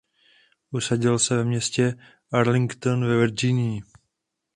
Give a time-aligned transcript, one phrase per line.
[0.71, 1.99] Usadil se ve městě
[2.33, 3.81] Arlington ve Virginii.